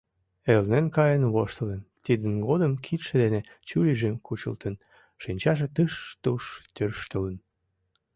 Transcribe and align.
Элнен 0.53 0.85
каен 0.95 1.23
воштылын, 1.33 1.81
тидын 2.05 2.35
годым 2.47 2.73
кидше 2.85 3.15
дене 3.23 3.39
чурийжым 3.67 4.15
кучылтын, 4.25 4.75
шинчаже 5.21 5.67
тыш-туш 5.75 6.45
тӧрштылын. 6.75 7.37